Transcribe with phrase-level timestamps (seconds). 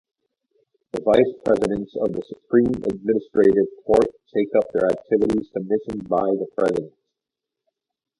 [0.93, 6.91] The Vice-presidents of Supreme Administrative Court take up their activities commissioned by The President.